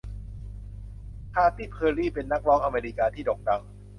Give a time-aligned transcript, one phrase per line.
[1.33, 3.61] คาตี้เพอร์รี่เป็นนักร้องอเมริกาที่โด่งดัง